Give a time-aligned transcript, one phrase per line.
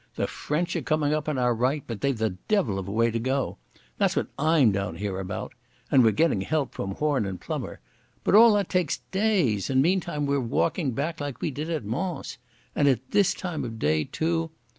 [0.15, 3.11] The French are coming up on our right, but they've the devil of a way
[3.11, 3.59] to go.
[3.99, 5.53] That's what I'm down here about.
[5.91, 7.79] And we're getting help from Horne and Plumer.
[8.23, 12.39] But all that takes days, and meantime we're walking back like we did at Mons.
[12.75, 14.49] And at this time of day, too....